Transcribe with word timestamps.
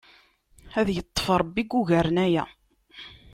Ad 0.79 0.87
iṭṭef 1.01 1.25
Ṛebbi 1.39 1.61
i 1.63 1.67
yugaren 1.71 2.17
aya! 2.25 2.43